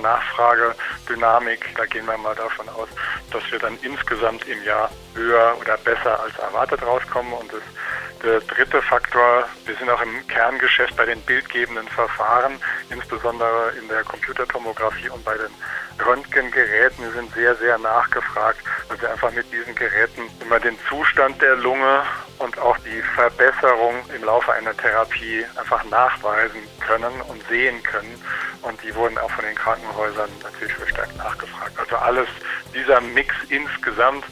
Nachfragedynamik. 1.15 1.75
Da 1.75 1.85
gehen 1.85 2.05
wir 2.05 2.17
mal 2.17 2.35
davon 2.35 2.67
aus, 2.69 2.89
dass 3.31 3.43
wir 3.51 3.59
dann 3.59 3.77
insgesamt 3.81 4.47
im 4.47 4.63
Jahr 4.63 4.89
höher 5.13 5.55
oder 5.59 5.77
besser 5.77 6.19
als 6.19 6.37
erwartet 6.39 6.81
rauskommen. 6.83 7.33
Und 7.33 7.51
das, 7.51 7.61
der 8.25 8.41
dritte 8.41 8.81
Faktor, 8.81 9.45
wir 9.65 9.75
sind 9.75 9.89
auch 9.89 10.01
im 10.01 10.27
Kerngeschäft 10.27 10.95
bei 10.97 11.05
den 11.05 11.21
bildgebenden 11.21 11.87
Verfahren, 11.87 12.59
insbesondere 12.89 13.71
in 13.79 13.87
der 13.87 14.03
Computertomographie 14.03 15.09
und 15.09 15.23
bei 15.23 15.35
den 15.35 15.51
Röntgengeräten 16.03 17.13
sind 17.13 17.33
sehr, 17.35 17.55
sehr 17.55 17.77
nachgefragt, 17.77 18.59
weil 18.89 18.99
wir 18.99 19.11
einfach 19.11 19.31
mit 19.31 19.45
diesen 19.53 19.75
Geräten 19.75 20.23
immer 20.41 20.59
den 20.59 20.77
Zustand 20.89 21.39
der 21.41 21.55
Lunge 21.55 22.01
und 22.39 22.57
auch 22.57 22.77
die 22.79 23.01
Verbesserung 23.15 24.03
im 24.13 24.23
Laufe 24.23 24.51
einer 24.51 24.75
Therapie 24.75 25.45
einfach 25.55 25.83
nachweisen 25.85 26.61
können 26.85 27.21
und 27.29 27.41
sehen 27.47 27.81
können. 27.83 28.21
Und 28.63 28.81
die 28.83 28.93
wurden 28.95 29.17
auch 29.19 29.31
von 29.31 29.45
den 29.45 29.55
Krankenhäusern 29.55 30.29
natürlich 30.41 30.73
verstärkt 30.73 31.15
nachgefragt. 31.17 31.77
Also 31.79 31.95
alles, 31.95 32.27
dieser 32.73 32.99
Mix 32.99 33.33
insgesamt, 33.49 34.25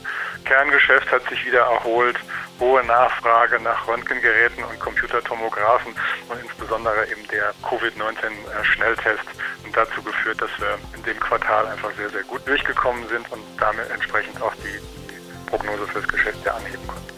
Kerngeschäft 0.43 1.09
hat 1.11 1.23
sich 1.29 1.45
wieder 1.45 1.61
erholt, 1.61 2.17
hohe 2.59 2.83
Nachfrage 2.85 3.59
nach 3.59 3.87
Röntgengeräten 3.87 4.63
und 4.63 4.79
Computertomographen 4.79 5.93
und 6.29 6.41
insbesondere 6.41 7.07
eben 7.09 7.27
der 7.29 7.53
Covid-19-Schnelltest 7.67 9.25
und 9.65 9.75
dazu 9.75 10.01
geführt, 10.01 10.41
dass 10.41 10.51
wir 10.59 10.77
in 10.95 11.03
dem 11.03 11.19
Quartal 11.19 11.67
einfach 11.67 11.91
sehr, 11.97 12.09
sehr 12.09 12.23
gut 12.23 12.47
durchgekommen 12.47 13.07
sind 13.09 13.31
und 13.31 13.41
damit 13.59 13.89
entsprechend 13.91 14.41
auch 14.41 14.53
die, 14.55 14.79
die 15.09 15.49
Prognose 15.49 15.87
fürs 15.87 16.07
Geschäftsjahr 16.07 16.55
anheben 16.55 16.87
konnten. 16.87 17.13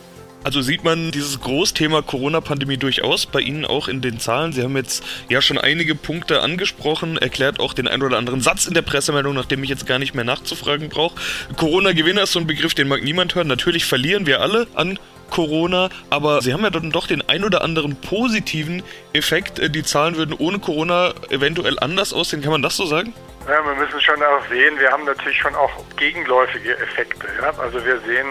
Also 0.46 0.62
sieht 0.62 0.84
man 0.84 1.10
dieses 1.10 1.39
Großthema 1.39 2.04
Corona-Pandemie 2.04 2.77
durchaus 2.77 3.25
bei 3.25 3.39
Ihnen 3.39 3.65
auch 3.65 3.88
in 3.88 4.01
den 4.01 4.20
Zahlen. 4.20 4.54
Sie 4.54 4.62
haben 4.62 4.75
jetzt 4.75 5.04
ja 5.27 5.42
schon 5.42 5.58
einige 5.58 5.96
Punkte 5.96 6.42
angesprochen, 6.42 7.18
erklärt 7.18 7.60
auch 7.60 7.74
den 7.74 7.88
einen 7.88 8.04
oder 8.04 8.20
anderen 8.20 8.42
Satz 8.42 8.68
in 8.68 8.75
der 8.75 8.84
Pressemeldung, 8.84 9.34
nachdem 9.34 9.63
ich 9.63 9.72
jetzt 9.72 9.88
gar 9.88 9.98
nicht 9.98 10.13
mehr 10.13 10.24
nachzufragen 10.24 10.89
brauche. 10.89 11.15
Corona-Gewinner 11.56 12.22
ist 12.22 12.34
so 12.34 12.39
ein 12.39 12.46
Begriff, 12.46 12.75
den 12.75 12.88
mag 12.88 13.01
niemand 13.01 13.34
hören. 13.34 13.48
Natürlich 13.48 13.86
verlieren 13.86 14.27
wir 14.27 14.39
alle 14.39 14.68
an 14.75 15.00
Corona, 15.29 15.89
aber 16.10 16.41
sie 16.41 16.53
haben 16.53 16.63
ja 16.63 16.70
dann 16.70 16.91
doch 16.91 17.08
den 17.08 17.22
ein 17.27 17.44
oder 17.44 17.62
anderen 17.62 17.96
positiven 17.96 18.84
Effekt. 19.13 19.62
Die 19.75 19.84
Zahlen 19.84 20.15
würden 20.17 20.36
ohne 20.38 20.60
Corona 20.60 21.13
eventuell 21.29 21.77
anders 21.79 22.13
aussehen. 22.13 22.41
Kann 22.41 22.51
man 22.51 22.62
das 22.62 22.77
so 22.77 22.86
sagen? 22.86 23.13
Ja, 23.48 23.63
wir 23.63 23.75
müssen 23.75 24.01
schon 24.01 24.22
auch 24.24 24.48
sehen, 24.50 24.79
wir 24.79 24.91
haben 24.91 25.05
natürlich 25.05 25.38
schon 25.38 25.53
auch 25.55 25.72
gegenläufige 25.98 26.77
Effekte. 26.79 27.27
Ja? 27.39 27.53
Also 27.60 27.84
wir 27.86 28.00
sehen, 28.01 28.27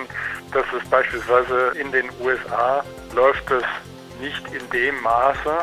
dass 0.53 0.65
es 0.77 0.89
beispielsweise 0.89 1.73
in 1.79 1.93
den 1.93 2.07
USA 2.21 2.85
läuft 3.15 3.49
es 3.51 3.63
nicht 4.21 4.43
in 4.53 4.69
dem 4.71 5.01
Maße, 5.03 5.59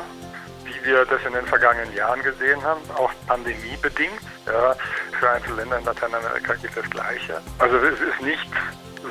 wie 0.64 0.86
wir 0.86 1.06
das 1.06 1.20
in 1.26 1.34
den 1.34 1.46
vergangenen 1.46 1.94
Jahren 1.96 2.22
gesehen 2.24 2.62
haben, 2.64 2.82
auch 2.96 3.12
pandemiebedingt. 3.28 4.22
Ja, 4.46 4.76
für 5.20 5.30
einzelne 5.30 5.58
Länder 5.58 5.80
in 5.80 5.86
Lateinamerika 5.86 6.54
gilt 6.56 6.76
das 6.76 6.90
Gleiche. 6.90 7.42
Also 7.60 7.78
es 7.78 8.00
ist 8.00 8.22
nicht 8.22 8.48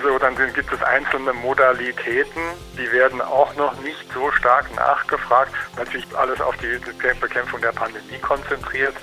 so, 0.02 0.18
dann 0.18 0.36
gibt 0.36 0.72
es 0.72 0.82
einzelne 0.82 1.32
Modalitäten, 1.32 2.40
die 2.78 2.90
werden 2.92 3.20
auch 3.20 3.54
noch 3.56 3.78
nicht 3.80 4.06
so 4.14 4.30
stark 4.32 4.74
nachgefragt. 4.76 5.52
Natürlich 5.76 6.06
alles 6.16 6.40
auf 6.40 6.56
die 6.58 6.78
Bekämpfung 7.20 7.60
der 7.60 7.72
Pandemie 7.72 8.18
konzentriert. 8.22 8.94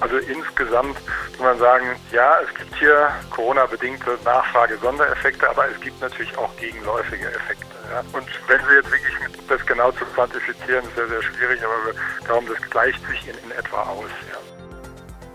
Also 0.00 0.16
insgesamt 0.18 0.96
muss 1.32 1.40
man 1.40 1.58
sagen, 1.58 1.96
ja, 2.12 2.38
es 2.40 2.54
gibt 2.56 2.74
hier 2.76 3.10
Corona-bedingte 3.30 4.18
Nachfrage-Sondereffekte, 4.24 5.48
aber 5.50 5.68
es 5.68 5.80
gibt 5.80 6.00
natürlich 6.00 6.36
auch 6.38 6.54
gegenläufige 6.56 7.26
Effekte. 7.26 7.66
Ja. 7.90 8.00
Und 8.12 8.26
wenn 8.46 8.60
Sie 8.60 8.74
jetzt 8.74 8.90
wirklich 8.90 9.14
das 9.48 9.66
genau 9.66 9.90
zu 9.92 10.04
quantifizieren, 10.06 10.84
ist 10.84 10.94
sehr, 10.94 11.08
sehr 11.08 11.22
schwierig, 11.22 11.60
aber 11.64 11.86
wir 11.86 12.26
glauben, 12.26 12.46
das 12.46 12.70
gleicht 12.70 13.04
sich 13.08 13.26
in, 13.26 13.34
in 13.44 13.50
etwa 13.58 13.82
aus. 13.82 14.10
Ja. 14.30 14.38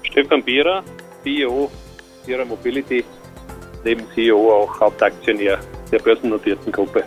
Stefan 0.03 0.43
Bierer, 0.43 0.83
CEO 1.23 1.71
Bierer 2.25 2.45
Mobility 2.45 3.03
neben 3.83 4.03
CEO 4.13 4.51
auch 4.51 4.79
Hauptaktionär 4.79 5.59
der 5.91 5.99
börsennotierten 5.99 6.71
Gruppe. 6.71 7.03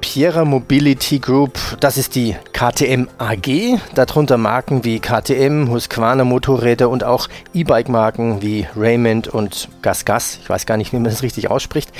Piera 0.00 0.44
Mobility 0.44 1.20
Group, 1.20 1.56
das 1.78 1.96
ist 1.96 2.16
die 2.16 2.34
KTM 2.52 3.06
AG, 3.18 3.78
darunter 3.94 4.38
Marken 4.38 4.84
wie 4.84 4.98
KTM, 4.98 5.70
Husqvarna 5.70 6.24
Motorräder 6.24 6.88
und 6.88 7.04
auch 7.04 7.28
E-Bike-Marken 7.54 8.42
wie 8.42 8.66
Raymond 8.76 9.28
und 9.28 9.68
GasGas. 9.82 10.38
Ich 10.42 10.50
weiß 10.50 10.66
gar 10.66 10.76
nicht, 10.76 10.92
wie 10.92 10.96
man 10.96 11.04
das 11.04 11.22
richtig 11.22 11.48
ausspricht. 11.48 11.92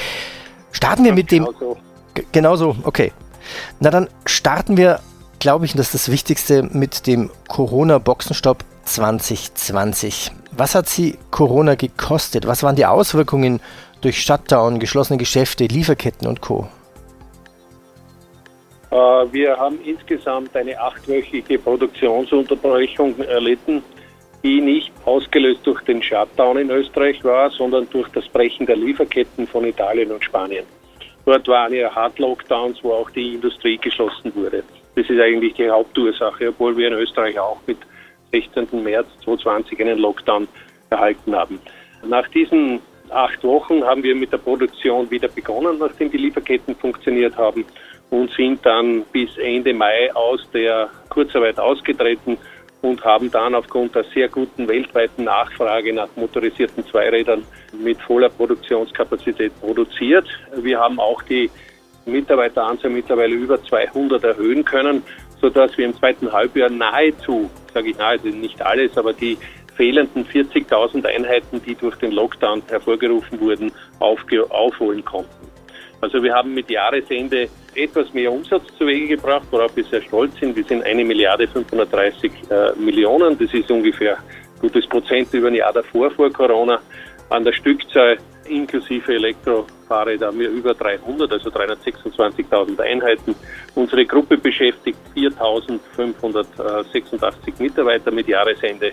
Starten 0.73 1.05
wir 1.05 1.13
mit 1.13 1.31
dem. 1.31 1.45
Genauso. 1.45 1.77
Genauso, 2.33 2.77
okay. 2.83 3.13
Na 3.79 3.91
dann 3.91 4.09
starten 4.27 4.77
wir, 4.77 4.99
glaube 5.39 5.65
ich, 5.65 5.75
und 5.75 5.79
das 5.79 5.95
ist 5.95 5.95
das 5.95 6.11
Wichtigste, 6.11 6.65
mit 6.65 7.07
dem 7.07 7.31
Corona-Boxenstopp 7.47 8.65
2020. 8.87 10.33
Was 10.53 10.75
hat 10.75 10.89
Sie 10.89 11.17
Corona 11.31 11.75
gekostet? 11.75 12.47
Was 12.47 12.63
waren 12.63 12.77
die 12.77 12.87
Auswirkungen 12.87 13.61
durch 14.01 14.21
Shutdown, 14.23 14.81
geschlossene 14.81 15.19
Geschäfte, 15.19 15.67
Lieferketten 15.67 16.27
und 16.27 16.41
Co.? 16.41 16.69
Äh, 18.91 18.97
wir 18.97 19.57
haben 19.57 19.79
insgesamt 19.85 20.55
eine 20.57 20.79
achtwöchige 20.79 21.59
Produktionsunterbrechung 21.59 23.19
erlitten, 23.21 23.83
die 24.43 24.61
nicht 24.61 24.91
ausgelöst 25.05 25.61
durch 25.65 25.81
den 25.83 26.03
Shutdown 26.03 26.59
in 26.59 26.71
Österreich 26.71 27.23
war, 27.23 27.51
sondern 27.51 27.89
durch 27.91 28.09
das 28.09 28.27
Brechen 28.29 28.67
der 28.67 28.77
Lieferketten 28.77 29.47
von 29.47 29.65
Italien 29.65 30.11
und 30.11 30.25
Spanien. 30.25 30.65
Dort 31.27 31.47
waren 31.47 31.73
ja 31.73 31.95
Hard-Lockdowns, 31.95 32.83
wo 32.83 32.93
auch 32.93 33.11
die 33.11 33.35
Industrie 33.35 33.77
geschlossen 33.77 34.35
wurde. 34.35 34.65
Das 34.97 35.09
ist 35.09 35.21
eigentlich 35.21 35.55
die 35.55 35.71
Hauptursache, 35.71 36.49
obwohl 36.49 36.77
wir 36.77 36.89
in 36.89 36.95
Österreich 36.95 37.39
auch 37.39 37.59
mit 37.67 37.79
16. 38.33 38.83
März 38.83 39.07
2020 39.25 39.81
einen 39.81 39.99
Lockdown 39.99 40.49
erhalten 40.91 41.35
haben. 41.35 41.61
Nach 42.07 42.27
diesen 42.29 42.81
acht 43.11 43.43
Wochen 43.45 43.85
haben 43.85 44.03
wir 44.03 44.15
mit 44.15 44.33
der 44.33 44.39
Produktion 44.39 45.11
wieder 45.11 45.29
begonnen, 45.29 45.79
nachdem 45.79 46.11
die 46.11 46.17
Lieferketten 46.17 46.75
funktioniert 46.77 47.37
haben 47.37 47.65
und 48.11 48.31
sind 48.33 48.65
dann 48.65 49.03
bis 49.13 49.37
Ende 49.39 49.75
Mai 49.75 50.15
aus 50.15 50.41
der 50.53 50.89
Kurzarbeit 51.09 51.59
ausgetreten 51.59 52.39
und 52.83 53.05
haben 53.05 53.31
dann 53.31 53.55
aufgrund 53.55 53.95
der 53.95 54.05
sehr 54.15 54.29
guten 54.29 54.67
weltweiten 54.67 55.25
Nachfrage 55.25 55.93
nach 55.93 56.09
motorisierten 56.17 56.85
Zweirädern 56.87 57.45
mit 57.73 58.01
voller 58.01 58.31
Produktionskapazität 58.31 59.53
produziert. 59.61 60.27
Wir 60.57 60.79
haben 60.79 60.99
auch 60.99 61.23
die 61.23 61.51
Mitarbeiteranzahl 62.07 62.91
mittlerweile 62.91 63.35
über 63.35 63.63
200 63.63 64.25
erhöhen 64.25 64.65
können, 64.65 65.03
sodass 65.41 65.77
wir 65.77 65.85
im 65.85 65.95
zweiten 65.95 66.33
Halbjahr 66.33 66.71
nahezu, 66.71 67.51
sage 67.73 67.91
ich 67.91 67.99
nahezu, 67.99 68.29
nicht 68.29 68.61
alles, 68.63 68.97
aber 68.97 69.13
die 69.13 69.37
fehlenden 69.77 70.27
40.000 70.27 71.07
Einheiten, 71.07 71.63
die 71.65 71.75
durch 71.75 71.97
den 71.97 72.13
Lockdown 72.13 72.63
hervorgerufen 72.69 73.41
wurden, 73.41 73.73
aufholen 73.99 75.05
konnten. 75.05 75.51
Also 76.01 76.23
wir 76.23 76.35
haben 76.35 76.55
mit 76.55 76.71
Jahresende 76.71 77.49
etwas 77.75 78.13
mehr 78.15 78.33
Umsatz 78.33 78.65
zu 78.79 78.87
Wege 78.87 79.17
gebracht, 79.17 79.47
worauf 79.51 79.77
wir 79.77 79.85
sehr 79.85 80.03
stolz 80.03 80.35
sind. 80.41 80.57
Wir 80.57 80.65
sind 80.65 80.83
eine 80.85 81.05
Milliarde 81.05 81.47
530 81.47 82.33
äh, 82.51 82.73
Millionen. 82.79 83.39
Das 83.39 83.53
ist 83.53 83.71
ungefähr 83.71 84.19
gutes 84.61 84.87
Prozent 84.87 85.33
über 85.35 85.49
ein 85.49 85.55
Jahr 85.55 85.73
davor, 85.73 86.11
vor 86.11 86.33
Corona. 86.33 86.81
An 87.29 87.45
der 87.45 87.53
Stückzahl 87.53 88.19
inklusive 88.51 89.15
Elektrofahrräder 89.15 90.27
haben 90.27 90.39
wir 90.39 90.51
über 90.51 90.75
300, 90.75 91.33
also 91.33 91.49
326.000 91.51 92.79
Einheiten. 92.81 93.35
Unsere 93.75 94.05
Gruppe 94.05 94.37
beschäftigt 94.37 94.99
4.586 95.17 97.55
Mitarbeiter 97.59 98.11
mit 98.11 98.29
Jahresende 98.29 98.93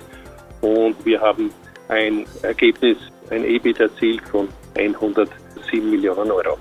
und 0.61 0.95
wir 1.05 1.19
haben 1.19 1.51
ein 1.89 2.25
Ergebnis, 2.41 2.97
ein 3.29 3.43
EBIT 3.43 3.79
erzielt 3.79 4.21
von 4.29 4.47
107 4.77 5.89
Millionen 5.89 6.31
Euro. 6.31 6.57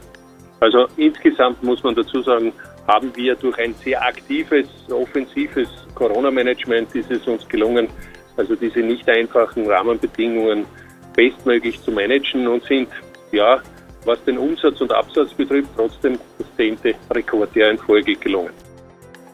Also 0.60 0.86
insgesamt 0.96 1.62
muss 1.62 1.82
man 1.82 1.94
dazu 1.94 2.22
sagen, 2.22 2.52
haben 2.86 3.14
wir 3.16 3.34
durch 3.34 3.58
ein 3.58 3.74
sehr 3.74 4.02
aktives, 4.02 4.68
offensives 4.90 5.68
Corona-Management 5.94 6.94
ist 6.94 7.10
es 7.10 7.26
uns 7.26 7.46
gelungen, 7.48 7.88
also 8.36 8.54
diese 8.54 8.80
nicht 8.80 9.08
einfachen 9.08 9.68
Rahmenbedingungen 9.68 10.66
bestmöglich 11.16 11.82
zu 11.82 11.90
managen 11.90 12.46
und 12.46 12.62
sind, 12.64 12.88
ja, 13.32 13.60
was 14.04 14.22
den 14.24 14.38
Umsatz 14.38 14.80
und 14.80 14.92
Absatz 14.92 15.32
betrifft, 15.34 15.70
trotzdem 15.74 16.18
das 16.38 16.46
zehnte 16.56 16.94
Rekordjahr 17.10 17.70
in 17.70 17.78
Folge 17.78 18.14
gelungen. 18.14 18.52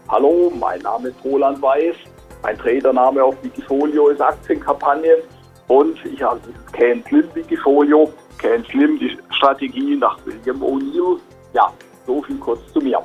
Hallo, 0.09 0.51
mein 0.59 0.81
Name 0.81 1.09
ist 1.09 1.17
Roland 1.25 1.61
Weiß. 1.61 1.97
Mein 2.43 2.59
Tradername 2.59 3.23
auf 3.23 3.37
Wikifolio 3.43 4.09
ist 4.09 4.21
Aktienkampagnen 4.21 5.19
und 5.69 5.99
ich 6.05 6.23
habe 6.23 6.41
dieses 6.47 6.73
Can 6.73 7.05
Slim 7.09 7.29
Wikifolio. 7.35 8.13
Can 8.39 8.65
Slim, 8.65 8.99
die 8.99 9.17
Strategie 9.31 9.97
nach 9.97 10.19
William 10.25 10.63
O'Neill. 10.63 11.19
Ja, 11.55 11.73
so 12.07 12.23
viel 12.23 12.37
kurz 12.37 12.61
zu 12.73 12.81
mir. 12.81 13.01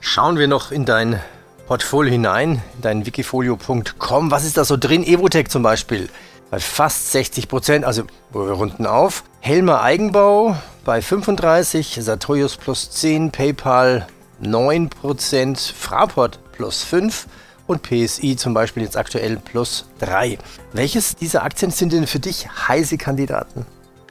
Schauen 0.00 0.38
wir 0.38 0.46
noch 0.46 0.70
in 0.70 0.84
dein 0.84 1.20
Portfolio 1.66 2.12
hinein, 2.12 2.62
in 2.76 2.82
dein 2.82 3.06
wikifolio.com. 3.06 4.30
Was 4.30 4.44
ist 4.44 4.56
da 4.56 4.64
so 4.64 4.76
drin? 4.76 5.02
Evotech 5.02 5.48
zum 5.48 5.62
Beispiel 5.62 6.08
bei 6.50 6.58
fast 6.58 7.12
60 7.12 7.48
Prozent, 7.48 7.84
also 7.84 8.02
wir 8.32 8.50
runden 8.52 8.86
auf. 8.86 9.24
Helmer 9.40 9.82
Eigenbau 9.82 10.56
bei 10.84 11.00
35, 11.00 11.98
Sartorius 12.00 12.56
plus 12.56 12.90
10, 12.90 13.30
PayPal 13.30 14.06
9 14.40 14.90
Prozent, 14.90 15.58
Fraport 15.60 16.40
plus 16.52 16.82
5 16.82 17.26
und 17.66 17.82
PSI 17.82 18.36
zum 18.36 18.52
Beispiel 18.52 18.82
jetzt 18.82 18.96
aktuell 18.96 19.36
plus 19.36 19.88
3. 20.00 20.38
Welches 20.72 21.14
dieser 21.14 21.44
Aktien 21.44 21.70
sind 21.70 21.92
denn 21.92 22.06
für 22.06 22.18
dich 22.18 22.48
heiße 22.48 22.98
Kandidaten? 22.98 23.64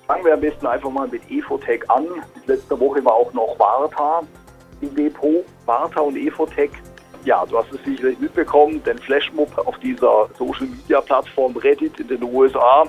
Fangen 0.08 0.26
wir 0.26 0.34
am 0.34 0.42
besten 0.42 0.66
einfach 0.66 0.90
mal 0.90 1.08
mit 1.08 1.22
Efotech 1.30 1.88
an. 1.90 2.06
Letzte 2.48 2.80
Woche 2.80 3.04
war 3.04 3.14
auch 3.14 3.32
noch 3.34 3.60
Varta 3.60 4.22
im 4.82 4.96
Depot. 4.96 5.44
Varta 5.66 6.00
und 6.00 6.16
Efotech 6.16 6.72
ja, 7.26 7.46
du 7.46 7.58
hast 7.58 7.72
es 7.72 7.84
sicherlich 7.84 8.20
mitbekommen, 8.20 8.82
den 8.84 8.98
Flashmob 8.98 9.50
auf 9.58 9.78
dieser 9.80 10.30
Social 10.38 10.68
Media 10.68 11.02
Plattform 11.02 11.56
Reddit 11.58 12.00
in 12.00 12.08
den 12.08 12.24
USA 12.24 12.86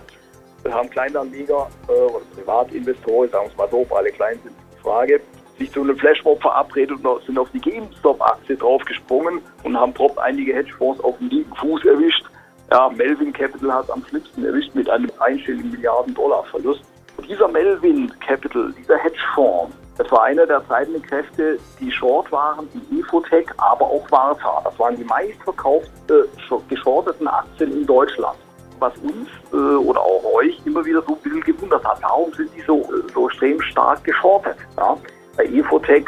haben 0.68 0.90
Kleinanleger 0.90 1.68
äh, 1.88 1.92
oder 1.92 2.24
Privatinvestoren, 2.34 3.30
sagen 3.30 3.46
wir 3.46 3.50
es 3.50 3.56
mal 3.56 3.68
so, 3.70 3.86
alle 3.96 4.10
klein 4.10 4.38
sind 4.42 4.54
die 4.76 4.82
Frage, 4.82 5.20
sich 5.58 5.70
zu 5.72 5.82
einem 5.82 5.96
Flashmob 5.96 6.40
verabredet 6.40 7.04
und 7.04 7.24
sind 7.24 7.38
auf 7.38 7.50
die 7.52 7.60
GameStop-Aktie 7.60 8.56
draufgesprungen 8.56 9.40
und 9.62 9.78
haben 9.78 9.92
prompt 9.92 10.18
einige 10.18 10.54
Hedgefonds 10.54 11.02
auf 11.02 11.16
den 11.18 11.30
linken 11.30 11.54
Fuß 11.56 11.84
erwischt. 11.84 12.24
Ja, 12.70 12.88
Melvin 12.88 13.32
Capital 13.32 13.72
hat 13.72 13.90
am 13.90 14.04
schlimmsten 14.06 14.44
erwischt 14.44 14.74
mit 14.74 14.88
einem 14.88 15.10
einstelligen 15.18 15.70
Milliarden 15.70 16.14
Dollar 16.14 16.44
Verlust. 16.44 16.82
Dieser 17.28 17.48
Melvin 17.48 18.12
Capital, 18.20 18.72
dieser 18.78 18.96
Hedgefonds, 18.96 19.74
das 20.00 20.10
war 20.12 20.22
einer 20.22 20.46
der 20.46 20.66
treibenden 20.66 21.02
Kräfte, 21.02 21.58
die 21.78 21.92
short 21.92 22.32
waren, 22.32 22.66
die 22.72 22.98
Infotech, 22.98 23.46
aber 23.58 23.84
auch 23.84 24.10
Warta. 24.10 24.62
Das 24.64 24.78
waren 24.78 24.96
die 24.96 25.04
meistverkauften 25.04 25.92
äh, 26.08 26.54
geschorteten 26.70 27.28
Aktien 27.28 27.70
in 27.70 27.86
Deutschland. 27.86 28.38
Was 28.78 28.94
uns 28.96 29.28
äh, 29.52 29.56
oder 29.56 30.00
auch 30.00 30.24
euch 30.36 30.58
immer 30.64 30.82
wieder 30.86 31.02
so 31.02 31.12
ein 31.12 31.20
bisschen 31.20 31.42
gewundert 31.42 31.84
hat, 31.84 31.98
warum 32.00 32.32
sind 32.32 32.48
die 32.56 32.62
so, 32.62 32.78
äh, 32.80 33.12
so 33.12 33.28
extrem 33.28 33.60
stark 33.60 34.02
geschortet? 34.02 34.56
Ja? 34.78 34.96
Bei 35.36 35.44
Infotech, 35.44 36.06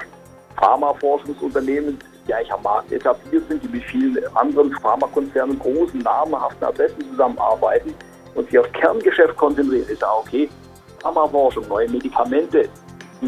Pharmaforschungsunternehmen, 0.57 1.99
die 2.27 2.33
eigentlich 2.33 2.53
am 2.55 2.63
Markt 2.63 2.91
etabliert 2.93 3.47
sind, 3.47 3.63
die 3.63 3.69
mit 3.69 3.85
vielen 3.85 4.19
anderen 4.35 4.73
Pharmakonzernen, 4.81 5.59
großen, 5.59 6.01
namhaften 6.01 6.67
Adressen 6.67 7.11
zusammenarbeiten 7.11 7.93
und 8.37 8.49
sich 8.49 8.59
aufs 8.59 8.73
Kerngeschäft 8.73 9.37
konzentrieren, 9.37 9.87
ist 9.87 10.01
ja 10.01 10.11
okay. 10.15 10.49
Pharmaforschung, 11.03 11.69
neue 11.69 11.91
Medikamente, 11.91 12.71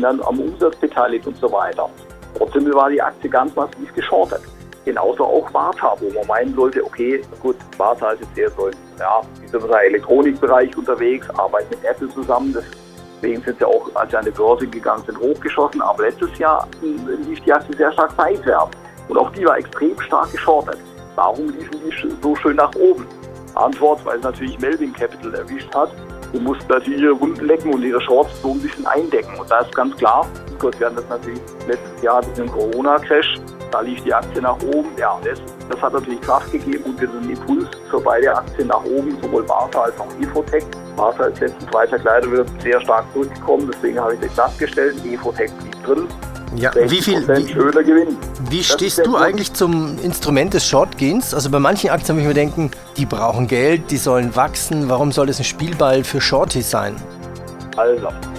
dann 0.02 0.20
am 0.22 0.40
Umsatz 0.40 0.76
beteiligt 0.76 1.26
und 1.26 1.36
so 1.36 1.50
weiter. 1.50 1.88
Trotzdem 2.36 2.72
war 2.74 2.90
die 2.90 3.00
Aktie 3.00 3.30
ganz 3.30 3.54
massiv 3.54 3.92
geschortet. 3.94 4.40
Genauso 4.84 5.24
auch 5.24 5.52
Warta, 5.54 5.96
wo 6.00 6.10
man 6.10 6.26
meinen 6.26 6.54
sollte, 6.54 6.84
okay, 6.84 7.22
gut, 7.40 7.56
Warta 7.78 8.10
ist 8.10 8.20
jetzt 8.20 8.38
eher 8.38 8.50
so 8.50 8.70
ja, 8.98 9.22
im 9.52 9.72
Elektronikbereich 9.72 10.76
unterwegs, 10.76 11.28
arbeitet 11.30 11.70
mit 11.70 11.84
Apple 11.84 12.08
zusammen. 12.10 12.56
Deswegen 13.16 13.42
sind 13.42 13.58
sie 13.58 13.64
auch, 13.64 13.88
als 13.94 14.10
sie 14.10 14.18
an 14.18 14.24
die 14.26 14.30
Börse 14.30 14.66
gegangen 14.66 15.02
sind, 15.06 15.18
hochgeschossen. 15.18 15.80
Aber 15.80 16.02
letztes 16.02 16.36
Jahr 16.38 16.68
lief 16.82 17.40
die 17.40 17.52
Aktie 17.52 17.74
sehr 17.76 17.92
stark 17.92 18.12
seitwärts. 18.16 18.76
Und 19.08 19.16
auch 19.16 19.30
die 19.30 19.44
war 19.46 19.56
extrem 19.56 19.98
stark 20.00 20.30
geschortet. 20.32 20.78
Warum 21.14 21.48
liefen 21.48 21.80
die 21.86 22.16
so 22.22 22.36
schön 22.36 22.56
nach 22.56 22.74
oben? 22.74 23.06
Antwort, 23.54 24.04
weil 24.04 24.18
es 24.18 24.24
natürlich 24.24 24.58
Melvin 24.58 24.92
Capital 24.92 25.34
erwischt 25.34 25.72
hat 25.74 25.90
die 26.34 26.40
mussten 26.40 26.66
natürlich 26.68 27.00
ihre 27.00 27.20
Wunden 27.20 27.46
lecken 27.46 27.72
und 27.72 27.82
ihre 27.82 28.00
Shorts 28.00 28.42
so 28.42 28.52
ein 28.52 28.60
bisschen 28.60 28.86
eindecken. 28.86 29.38
Und 29.38 29.50
da 29.50 29.60
ist 29.60 29.74
ganz 29.74 29.96
klar, 29.96 30.26
gut, 30.58 30.78
wir 30.78 30.86
hatten 30.86 30.96
das 30.96 31.08
natürlich 31.08 31.40
letztes 31.68 32.02
Jahr 32.02 32.22
diesen 32.22 32.50
Corona-Crash, 32.50 33.40
da 33.70 33.80
lief 33.80 34.02
die 34.02 34.12
Aktie 34.12 34.42
nach 34.42 34.60
oben. 34.62 34.88
Ja, 34.98 35.18
das, 35.24 35.40
das 35.68 35.80
hat 35.80 35.92
natürlich 35.92 36.20
Kraft 36.20 36.50
gegeben 36.52 36.84
und 36.84 37.00
diesen 37.00 37.30
Impuls 37.30 37.68
für 37.90 38.00
beide 38.00 38.36
Aktien 38.36 38.68
nach 38.68 38.84
oben, 38.84 39.16
sowohl 39.22 39.44
Barta 39.44 39.82
als 39.82 39.98
auch 39.98 40.08
Infotech. 40.20 40.64
Barta 40.96 41.26
ist 41.26 41.40
letzten 41.40 41.66
Freitag 41.68 42.02
leider 42.04 42.30
wieder 42.30 42.44
sehr 42.60 42.80
stark 42.80 43.04
zurückgekommen, 43.12 43.70
deswegen 43.72 43.98
habe 43.98 44.14
ich 44.14 44.20
das 44.20 44.34
glatt 44.34 44.58
gestellt. 44.58 44.96
Infotech 45.04 45.50
blieb 45.54 45.84
drin. 45.84 46.08
Ja, 46.56 46.72
wie 46.74 47.02
viel 47.02 47.26
wie, 47.26 47.52
schöner 47.52 47.82
Gewinn. 47.82 48.16
Wie 48.48 48.58
das 48.58 48.66
stehst 48.66 49.04
du 49.04 49.16
eigentlich 49.16 49.52
zum 49.52 49.98
Instrument 50.02 50.54
des 50.54 50.66
Shortgehens? 50.66 51.34
Also 51.34 51.50
bei 51.50 51.58
manchen 51.58 51.90
Aktien 51.90 52.16
würde 52.16 52.22
ich 52.22 52.28
mir 52.28 52.34
denken, 52.34 52.70
die 52.96 53.06
brauchen 53.06 53.48
Geld, 53.48 53.90
die 53.90 53.96
sollen 53.96 54.34
wachsen. 54.36 54.88
Warum 54.88 55.10
soll 55.10 55.26
das 55.26 55.38
ein 55.38 55.44
Spielball 55.44 56.04
für 56.04 56.20
Shorties 56.20 56.70
sein? 56.70 56.94
Also, 57.76 58.06
Aktie. 58.06 58.34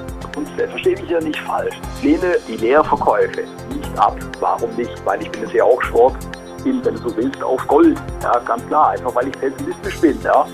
Verstehe 0.70 0.96
mich 1.02 1.10
ja 1.10 1.20
nicht 1.20 1.40
falsch. 1.40 1.76
Ich 1.98 2.04
lehne 2.04 2.38
die 2.48 2.58
Leerverkäufe 2.58 3.44
nicht 3.74 4.00
ab. 4.00 4.18
Warum 4.40 4.74
nicht? 4.76 4.94
Weil 5.06 5.22
ich 5.22 5.32
bin 5.32 5.44
es 5.44 5.54
ja 5.54 5.64
auch 5.64 5.82
short 5.82 6.16
bin, 6.64 6.84
wenn 6.84 6.96
du 6.96 7.10
so 7.10 7.16
willst, 7.16 7.42
auf 7.44 7.66
Gold. 7.68 7.98
Ja, 8.22 8.40
ganz 8.40 8.66
klar. 8.68 8.90
Einfach 8.92 9.16
weil 9.16 9.28
ich 9.28 9.40
pessimistisch 9.40 10.00
bin. 10.00 10.18
Ja. 10.24 10.46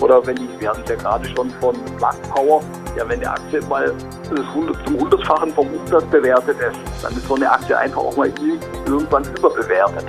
Oder 0.00 0.24
wenn 0.26 0.36
ich, 0.36 0.60
wir 0.60 0.70
hatten 0.70 0.82
es 0.84 0.90
ja 0.90 0.96
gerade 0.96 1.28
schon 1.30 1.50
von 1.60 1.74
Plug 1.96 2.22
Power, 2.32 2.62
ja, 2.96 3.08
wenn 3.08 3.20
die 3.20 3.26
Aktie 3.26 3.60
mal 3.62 3.92
zum 4.84 5.00
hundertfachen 5.00 5.52
vom 5.52 5.68
Umsatz 5.68 6.04
bewertet 6.04 6.56
ist, 6.60 6.78
dann 7.02 7.12
ist 7.16 7.26
so 7.26 7.34
eine 7.34 7.50
Aktie 7.50 7.76
einfach 7.76 8.00
auch 8.02 8.16
mal 8.16 8.32
irgendwann 8.86 9.24
überbewertet. 9.24 10.06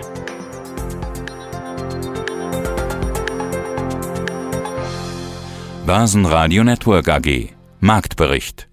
Börsenradio 5.85 6.63
Network 6.63 7.09
AG 7.09 7.49
Marktbericht 7.79 8.69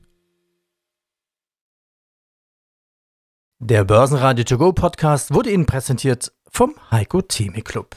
Der 3.59 3.85
Börsenradio 3.85 4.45
To 4.45 4.59
Go 4.59 4.73
Podcast 4.75 5.33
wurde 5.33 5.51
Ihnen 5.51 5.65
präsentiert 5.65 6.31
vom 6.51 6.75
Heiko 6.91 7.23
Theme 7.23 7.63
Club. 7.63 7.97